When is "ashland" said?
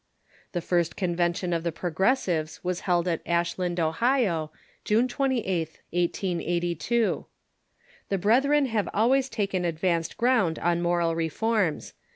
3.23-3.79